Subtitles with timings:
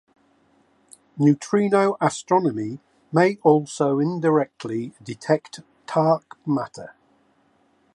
[1.19, 2.79] Neutrino astronomy
[3.11, 6.95] may also indirectly detect dark matter.